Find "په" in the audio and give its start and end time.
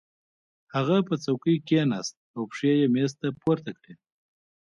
1.07-1.15